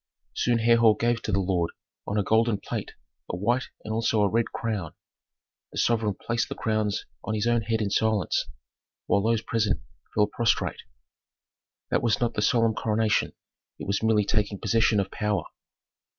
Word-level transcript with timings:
Soon 0.33 0.57
Herhor 0.57 0.97
gave 0.97 1.21
to 1.21 1.31
the 1.31 1.39
lord, 1.39 1.69
on 2.07 2.17
a 2.17 2.23
golden 2.23 2.57
plate, 2.59 2.95
a 3.29 3.37
white 3.37 3.65
and 3.85 3.93
also 3.93 4.23
a 4.23 4.27
red 4.29 4.47
crown. 4.47 4.95
The 5.71 5.77
sovereign 5.77 6.15
placed 6.15 6.49
the 6.49 6.55
crowns 6.55 7.05
on 7.23 7.35
his 7.35 7.45
own 7.45 7.61
head 7.61 7.83
in 7.83 7.91
silence, 7.91 8.45
while 9.05 9.21
those 9.21 9.43
present 9.43 9.79
fell 10.15 10.25
prostrate. 10.25 10.81
That 11.91 12.01
was 12.01 12.19
not 12.19 12.33
the 12.33 12.41
solemn 12.41 12.73
coronation; 12.73 13.33
it 13.77 13.85
was 13.85 14.01
merely 14.01 14.25
taking 14.25 14.57
possession 14.57 14.99
of 14.99 15.11
power. 15.11 15.43